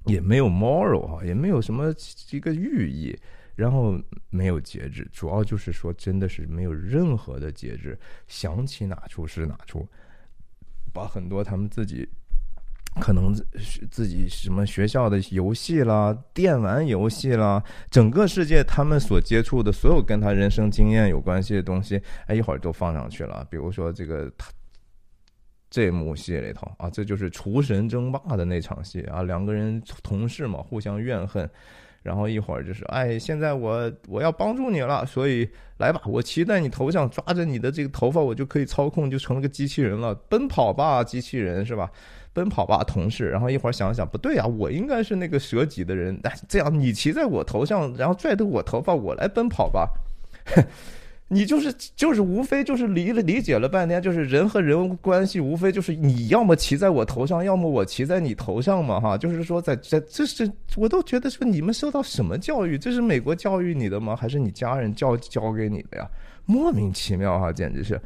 [0.07, 1.95] 也没有 moral 啊，也没有什么
[2.31, 3.15] 一个寓意，
[3.55, 3.99] 然后
[4.31, 9.87] 没有节制，主要就是说真的是没有任何的节制，想起哪出是哪出，
[10.93, 12.09] 把很多他们自己。
[13.01, 13.35] 可能
[13.91, 23.45] 自己什么学校的游戏啦、电玩游戏啦，整个世界他们所接触的所有跟他人生经验有关系的东西，哎，一会儿都放上去了。
[23.51, 24.49] 比如说这个他
[25.69, 31.51] 这幕戏里头啊，这就是厨神争霸的那场戏啊，两个人同事嘛，互相怨恨。
[32.05, 40.15] 然后一会儿就是，哎，现在我我要帮助你了，所以来吧，我骑在你头上，抓着你的这个头发，我就可以操控，就成了个机器人了。
[40.29, 41.91] 奔跑吧，机器人，是吧？
[42.35, 43.31] 奔跑吧，同事。
[43.31, 46.21] 然后一会儿想想，不对啊，我应该是那个舍己的人。
[46.25, 49.89] 哎，这样你骑在我头上，然后拽着我头发，我来奔跑吧。
[51.29, 59.17] 你就是就是无非就是理了理解了半天，就是人和人关系无非就是你要么骑在我头上，要么我骑在你头上嘛，哈。
[59.17, 62.77] 就是说在在这是我都觉得说你们受到什么教育？
[62.77, 64.15] 这是美国教育你的吗？
[64.15, 66.09] 还是你家人教教给你的呀？
[66.45, 67.99] 莫名其妙哈，简直是。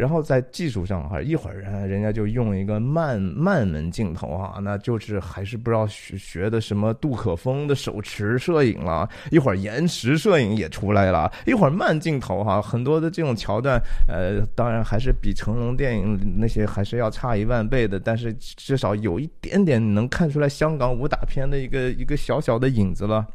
[0.00, 9.06] 然后在技术上哈，一会儿人人家就用一个慢慢门镜头哈，那就是还是不知道学学的什么杜可风的手持摄影了。
[9.30, 23.26] 一会儿延时摄影也出来了，一会儿慢镜头哈，很多的这种桥段，呃，当然还是比成龙电影那些还是要差一万倍的，但是至少有一点点能看出来香港武打片的一个一个小小的影子了。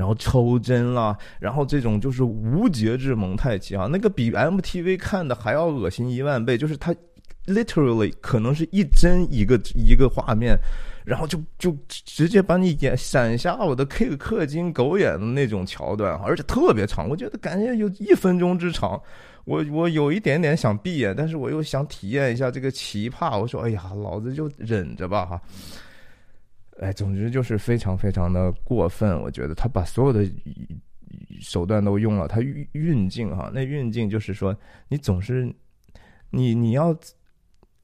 [0.00, 6.94] 然后抽帧啦，然后这种就是无节制蒙太奇啊，那个比 MTV 看的还要恶心一万倍，就是它
[7.44, 10.56] literally 可能是一帧一个一个画面，
[11.04, 18.98] 然后就就直接把你眼闪瞎我的 K 氪金狗眼的那种桥段，而且特别长，我觉得感觉有一分钟之长，
[19.44, 25.38] 我我有一点点想闭眼，但是我又想体验一下这个奇葩，我说哎呀，老子就忍着吧哈。
[26.80, 30.26] 哎，总之就是非常非常的过分，我觉得他把所有的
[31.38, 34.56] 手段都用了，他运运镜哈，那运镜就是说，
[34.88, 35.54] 你总是
[36.30, 36.98] 你你要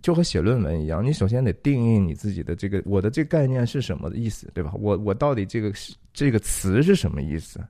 [0.00, 4.72] 就和写论文一样，你首先得定义你自己的这个我的这概念是什么的意思，对吧？
[4.78, 5.70] 我我到底这个
[6.14, 7.60] 这个词是什么意思？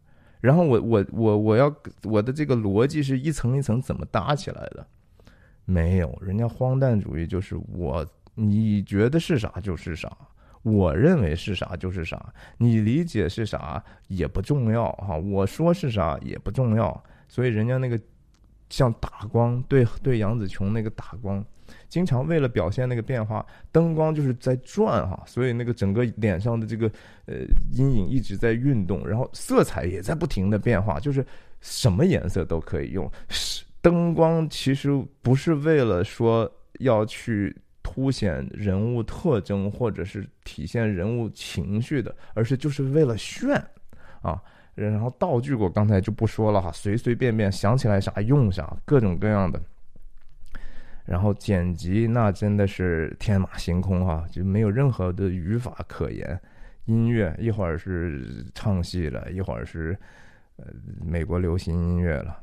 [0.41, 4.87] 然后我我我我要我的这个逻辑是一层一层怎么搭起来的？
[5.65, 10.17] 没有，人家荒诞主义就是我你觉得是啥就是啥。
[10.67, 12.21] 我认为是啥就是啥，
[12.59, 15.17] 你理解是啥也不重要哈。
[15.17, 17.97] 我说是啥也不重要，所以人家那个
[18.69, 21.45] 像打光，对对，杨紫琼那个打光，
[21.89, 26.91] 经常为了表现那个变化，灯光就是在转哈，所以那个整个脸上的这个
[27.27, 27.37] 呃
[27.71, 31.25] 阴影一直在运动，然后色彩也在不停的变化，就是
[31.61, 33.09] 什么颜色都可以用。
[33.29, 34.91] 是灯光其实
[35.23, 36.51] 不是为了说
[36.81, 37.57] 要去。
[37.89, 43.55] 凸显人物特征或者是体现人物情绪的，而是就是为了炫
[44.23, 44.43] 啊。
[44.75, 49.63] 然后道具我刚才就不说了哈，随随便便想起来啥用啥，各种各样的。
[51.05, 56.39] 然后剪辑那真的是天马行空哈，就没有任何的语法可言。
[56.87, 59.97] 音乐一会儿是唱戏了，一会儿是
[60.57, 60.65] 呃
[61.05, 62.37] 美国流行音乐了。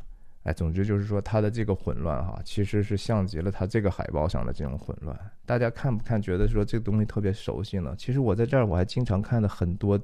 [0.43, 5.17] 哎，总之就是说，它的这个混乱哈，其实是像极了它这个海报上的这种混乱。
[5.45, 6.21] 大家看不看？
[6.21, 7.95] 觉得说这个东西特别熟悉呢？
[7.97, 9.99] 其实我在这儿我还经常看的很多。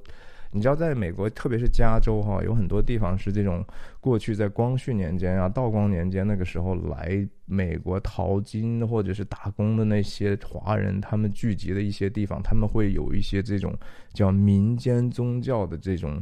[0.52, 3.64] 你知道，在美国，特别是加州哈，有很多地方是这种
[4.00, 13.72] 过去在光绪年间啊、道光年间那个时候来美国淘金或者是打工的那些华人，他们聚集的一些地方，他们会有一些这种
[14.12, 16.20] 叫民间宗教的这种。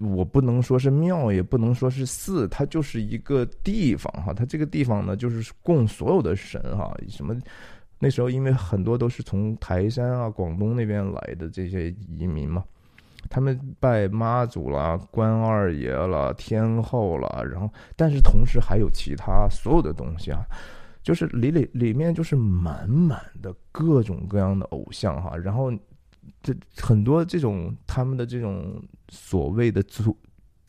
[0.00, 4.32] 我不能说是庙，也不能说是寺，它就是一个地方哈。
[4.32, 6.94] 它这个地方呢，就是供所有的神哈。
[7.08, 7.34] 什么？
[7.98, 12.62] 那时候因为很多都是从台山啊、广东那边来的这些移民嘛，
[13.30, 20.44] 他们拜妈祖啦、关二爷了、天后了，然后但是同时还有其他所有的东西啊，
[21.02, 25.72] 就是里里里面就是满满的各种各样的偶像哈，然后。
[26.46, 30.16] 这很多这种他们的这种所谓的宗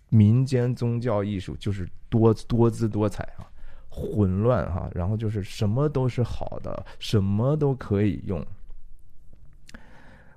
[0.09, 3.45] 民间宗教艺术，就是多多姿多彩啊，
[3.87, 8.43] 混乱哈，然后就是什么都是好的，什么都可以用。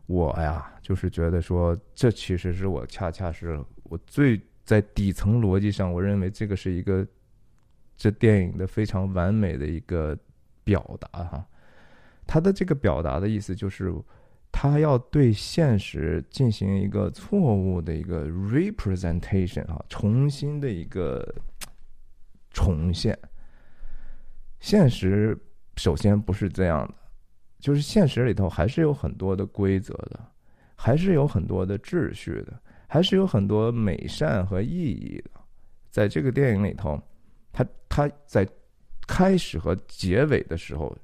[0.04, 7.06] 我呀，就是觉得说，这其实是我恰恰是我最在底层逻辑上，我认为这个是一个
[7.96, 10.14] 这电影的非常完美的一个
[10.62, 11.46] 表达哈。
[12.26, 13.90] 他的这个表达的意思就是。
[14.62, 21.26] 他要对现实进行一个错误的一个 representation 啊，重新的一个
[22.50, 23.18] 重现。
[24.58, 25.34] 现实
[25.78, 26.94] 首先不是这样的，
[27.58, 30.20] 就是现实里头还是有很多的规则的，
[30.76, 35.40] 还是有很多的秩序的，还是有很多美善和意义的。
[35.90, 37.02] 在这个电影里头，
[37.50, 38.46] 他他在
[39.08, 40.94] 开始和结尾的时候，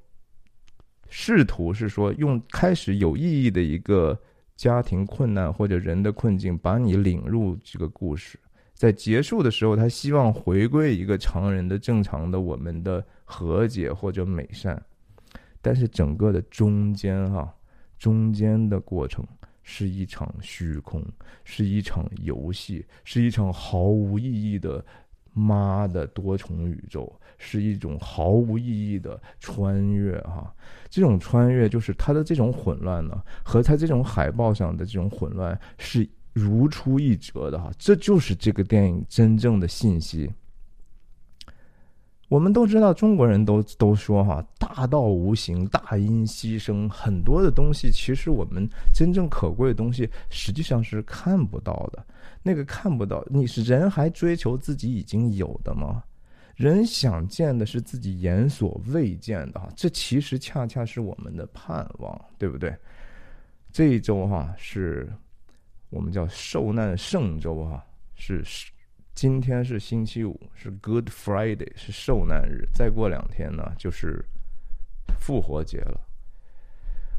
[1.09, 4.19] 试图是说用开始有意义的一个
[4.55, 8.39] 家庭困难或者人的困境，把你领入这个故事。
[8.73, 14.79] 在结束的时候，他希望回归一个常人的正常的我们的和解或者美善，
[15.61, 17.51] 但是整个的中间哈，
[17.97, 19.25] 中间的过程
[19.63, 21.03] 是一场虚空，
[21.43, 24.85] 是一场游戏，是一场毫无意义的
[25.33, 30.53] 妈的多重宇宙，是一种毫无意义的穿越哈。
[30.89, 36.07] 这种穿越就是它的这种混乱呢，和它这种海报上的这种混乱是。
[36.33, 40.31] 如出一辙的哈，这就是这个电影真正的信息。
[42.29, 46.87] 我们都知道，中国人都都说哈，大道无形，大音希声。
[46.87, 52.05] 很多的东西，其实我们真正可贵的东西，实际上是看不到的。
[52.43, 56.03] 那个看不到，你是人还追求自己已经有的吗？
[56.57, 62.75] 人想见的是自己眼所未见的哈，这其实恰恰是我们的盼望，对不对？
[63.71, 65.09] 这一周哈是。
[65.89, 67.81] 我们叫受难圣周啊，
[68.13, 68.43] 是
[69.15, 72.67] 今天是星期五，是 Good Friday，是受难日。
[72.73, 74.21] 再过两天呢，就是
[75.17, 76.06] 复活节了。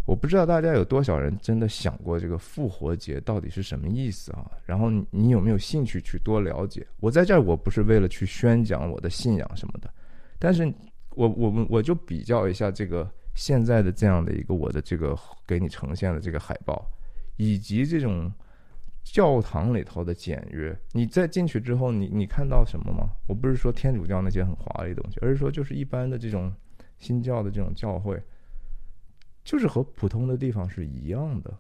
[0.09, 4.51] 我不知道大家有多少人真的想过这个复活节到底是什么意思啊？
[4.65, 6.87] 然后你有没有兴趣去多了解？
[6.99, 9.93] 我在这儿我不是为了去宣讲我的信仰什么的，
[10.39, 10.73] 但是
[11.11, 15.15] 我我们我就比较一下这个现在的这样的一个我的这个
[15.47, 16.91] 给你呈现的这个海报，
[17.37, 18.33] 以及这种。
[19.05, 23.09] 教堂里头的简约，你再进去之后，你你看到什么吗？
[23.27, 26.53] 我不是说天主教那些很华丽的东西，而是说就是一般的这种
[26.99, 28.23] 新教的这种教会，
[29.49, 31.51] 就是和普通的地方是一样的，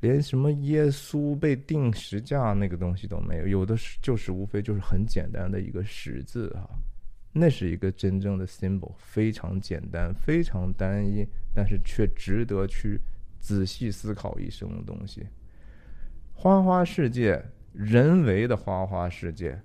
[0.00, 6.70] 连什么耶稣被钉十架那个东西都没有，有的是就是无非就是很简单的一个十字哈，
[7.30, 11.22] 那是一个真正的 symbol，非常简单，非常单一，
[11.54, 12.98] 但是却值得去
[13.40, 15.26] 仔细思考一生的东西。
[16.32, 17.44] 花花世界，
[17.74, 19.60] 人为的花花世界，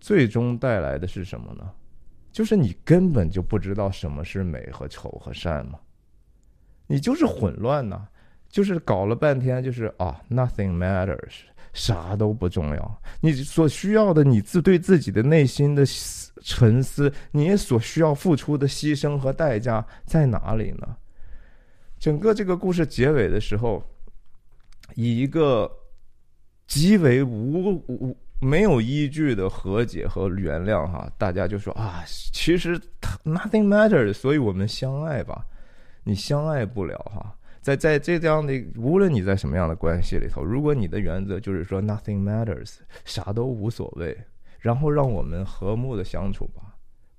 [0.00, 1.72] 最终带来的是什么呢？
[2.32, 5.78] 就是你根本就不知道什么是美和丑和善嘛，
[6.86, 8.06] 你就是混乱呐，
[8.48, 11.32] 就是搞了半天就是啊，nothing matters，
[11.72, 13.02] 啥都不重要。
[13.20, 15.84] 你所需要的，你自对自己的内心的
[16.42, 20.96] 沉思，你所需要付出的牺牲和代价在哪里呢？
[21.98, 23.82] 整个这个故事结尾的时候。
[24.96, 25.68] 以一个
[26.68, 32.78] 极为无无没有依据的和解和原谅哈，大家就说啊，其实
[33.24, 35.44] nothing matters，所以我们相爱吧。
[36.04, 44.16] 你相爱不了哈，在在这样的无论你在什么样的关系里头，如果你的原则就是说 nothing matters，啥都无所谓，
[44.60, 46.62] 然后让我们和睦的相处吧。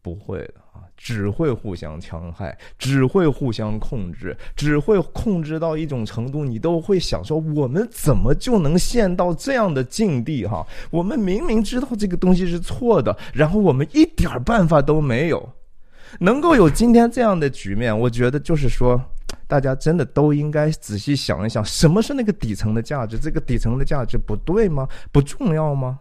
[0.03, 10.45] 不会的啊，只会互相戕害，只会互相控制，只会控制到一种程度，你都会想说：我们怎么就能陷到这样的境地？
[10.45, 15.49] 哈，我们明明知道这个东西是错的，然后我们一点办法都没有，
[16.19, 19.01] 能够有今天这样的局面，我觉得就是说，
[19.47, 23.17] 大家真的都应该仔细想一想，什么是那个底层的价值？
[23.17, 24.87] 这个底层的价值不对吗？
[25.11, 25.99] 不重要吗？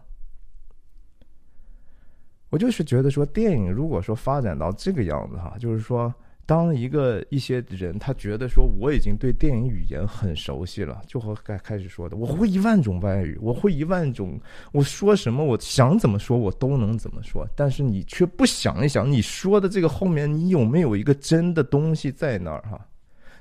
[2.51, 6.15] 我就是觉得说，电影如果说发展到这个样子哈，就是说，
[6.47, 14.39] 当一个一些人他觉得说，我已经对电影语言很熟悉了，就和开开始说的，我会一万种外语，我会一万种，
[14.73, 17.49] 我说什么，我想怎么说，我都能怎么说。
[17.57, 22.89] 但是你却不想一想，你说的这个后面，你有没有一个真的东西在那儿哈？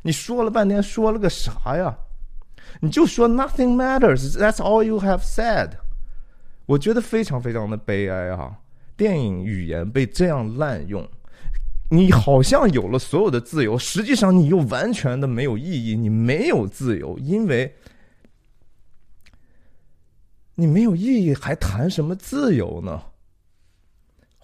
[0.01, 1.93] 你说了半天，说了个啥呀？
[2.79, 5.71] 你就说 nothing matters，that's all you have said。
[6.65, 8.57] 我觉得非常非常的悲哀哈。
[8.95, 11.05] 电影语言被这样滥用，
[11.93, 15.95] 你好像有了所有的自由，实际上你又完全的没有意义。
[15.95, 17.71] 你没有自由，因为
[20.55, 22.99] 你没有意义，还谈什么自由呢？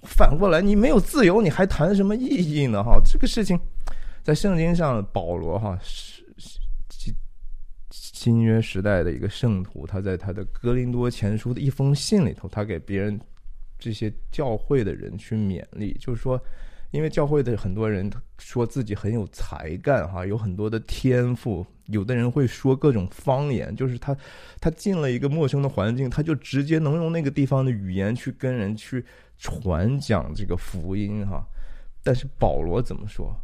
[0.04, 2.84] 反过来，你没有自由，你还谈什么意义呢？
[2.84, 3.60] 哈，这个事情
[4.22, 6.24] 在圣经上，保罗哈是
[6.92, 7.16] 新
[7.90, 13.20] 新约时代的一个圣徒，他在他的哥林多前书的一封信里头，他给别人。
[13.82, 16.38] 这些教会的人去勉励，就是说，
[16.92, 21.66] 因为教会的很多人说自己很有才干，哈，有很多的天赋。
[21.88, 24.16] 有的人会说各种方言，就是他
[24.60, 29.04] 他进了一个陌生的环境，他就直接能用那个地方的语言去跟人去
[29.38, 31.44] 传讲这个福音，哈。
[32.04, 33.36] 但是保罗怎么说？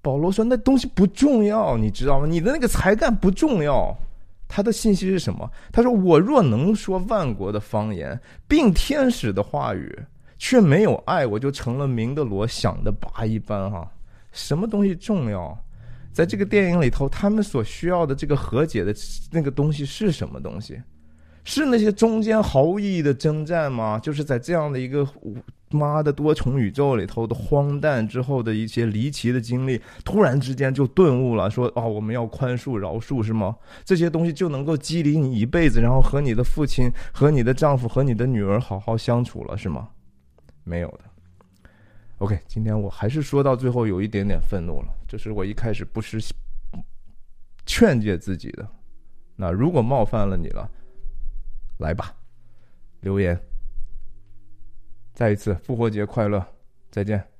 [0.00, 2.26] 保罗说：“那东西不重要，你知道吗？
[2.26, 3.96] 你的那个才干不重要。”
[4.48, 5.50] 他的信息是什么？
[5.72, 9.96] 他说：“我若能说万国的方言，并天使的话语，
[10.44, 13.88] 却没有爱，我就成了明的罗想的拔一般。”哈，
[14.32, 15.56] 什么东西重要？
[16.12, 18.92] 在这个电影里头，他们所需要的这个和解的
[19.30, 20.82] 那个东西是什么东西？
[21.44, 24.00] 是那些中间毫无意义的征战吗？
[24.00, 25.06] 就是在这样的一个。
[25.74, 33.56] 妈的多重宇宙里头的荒诞之后的一些离奇的经历，突然之间就顿悟了，说啊，我们要宽恕饶恕是吗？
[33.82, 39.88] 这些东西就能够激励你一辈子，然后和你的父亲、和你的丈夫、和你的女儿好好相处了是吗？
[40.64, 41.00] 没有的。
[42.18, 46.18] OK，今天我还是说到最后有一点点愤怒了，这是我一开始不是
[47.66, 48.68] 劝诫自己的。
[49.34, 50.70] 那如果冒犯了你了，
[51.78, 52.14] 来吧，
[53.00, 53.40] 留言。
[55.12, 56.46] 再一次，复活节快乐！
[56.90, 57.31] 再见。